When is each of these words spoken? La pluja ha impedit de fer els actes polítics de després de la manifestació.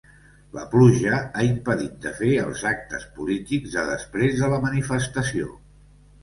La 0.57 0.61
pluja 0.69 1.17
ha 1.25 1.43
impedit 1.47 1.99
de 2.05 2.13
fer 2.21 2.29
els 2.45 2.63
actes 2.71 3.05
polítics 3.19 3.77
de 3.77 3.85
després 3.91 4.35
de 4.41 4.51
la 4.55 4.61
manifestació. 4.65 5.53